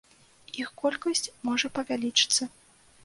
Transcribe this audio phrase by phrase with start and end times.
[0.61, 2.43] Іх колькасць можа павялічыцца.